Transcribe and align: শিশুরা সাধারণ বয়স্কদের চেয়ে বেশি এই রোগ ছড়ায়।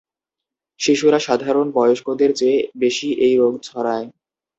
শিশুরা 0.79 1.19
সাধারণ 1.19 1.67
বয়স্কদের 1.71 2.31
চেয়ে 2.35 2.57
বেশি 2.75 3.07
এই 3.25 3.33
রোগ 3.37 3.53
ছড়ায়। 3.61 4.07